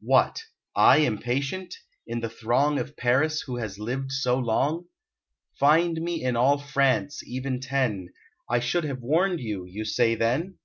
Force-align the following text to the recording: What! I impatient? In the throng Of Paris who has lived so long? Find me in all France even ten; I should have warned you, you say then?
What! 0.00 0.42
I 0.74 0.96
impatient? 0.96 1.76
In 2.08 2.18
the 2.18 2.28
throng 2.28 2.76
Of 2.80 2.96
Paris 2.96 3.42
who 3.42 3.58
has 3.58 3.78
lived 3.78 4.10
so 4.10 4.36
long? 4.36 4.86
Find 5.60 6.00
me 6.02 6.24
in 6.24 6.34
all 6.34 6.58
France 6.58 7.22
even 7.24 7.60
ten; 7.60 8.08
I 8.50 8.58
should 8.58 8.82
have 8.82 8.98
warned 9.00 9.38
you, 9.38 9.64
you 9.64 9.84
say 9.84 10.16
then? 10.16 10.58